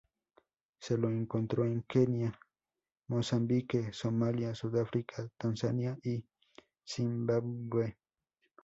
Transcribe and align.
Se 0.79 0.97
lo 0.97 1.11
encuentra 1.11 1.63
en 1.63 1.83
Kenia, 1.83 2.33
Mozambique, 3.07 3.93
Somalia, 3.93 4.55
Sudáfrica, 4.55 5.29
Tanzania, 5.37 5.95
y 6.03 6.25
Zimbabwe. 6.83 7.99